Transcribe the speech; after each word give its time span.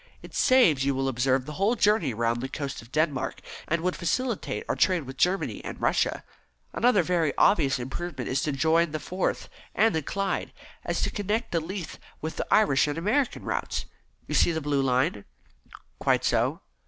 It 0.23 0.33
saves, 0.33 0.83
you 0.83 0.95
will 0.95 1.07
observe, 1.07 1.45
the 1.45 1.51
whole 1.61 1.75
journey 1.75 2.11
round 2.11 2.41
the 2.41 2.49
coast 2.49 2.81
of 2.81 2.91
Denmark, 2.91 3.39
and 3.67 3.81
would 3.83 3.95
facilitate 3.95 4.63
our 4.67 4.75
trade 4.75 5.03
with 5.03 5.15
Germany 5.15 5.63
and 5.63 5.79
Russia. 5.79 6.23
Another 6.73 7.03
very 7.03 7.37
obvious 7.37 7.77
improvement 7.77 8.27
is 8.27 8.41
to 8.41 8.51
join 8.51 8.93
the 8.93 8.99
Forth 8.99 9.47
and 9.75 9.93
the 9.93 10.01
Clyde, 10.01 10.53
so 10.57 10.61
as 10.85 11.01
to 11.03 11.11
connect 11.11 11.53
Leith 11.53 11.99
with 12.19 12.37
the 12.37 12.47
Irish 12.49 12.87
and 12.87 12.97
American 12.97 13.43
routes. 13.43 13.85
You 14.25 14.33
see 14.33 14.51
the 14.51 14.59
blue 14.59 14.81
line?" 14.81 15.23
"Quite 15.99 16.25
so." 16.25 16.61